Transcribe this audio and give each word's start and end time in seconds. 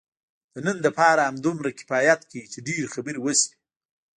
د 0.53 0.55
نن 0.67 0.77
لپاره 0.85 1.21
همدومره 1.29 1.77
کفایت 1.79 2.19
کوي، 2.29 2.43
چې 2.51 2.63
ډېرې 2.67 2.91
خبرې 2.93 3.19
وشوې. 3.21 3.47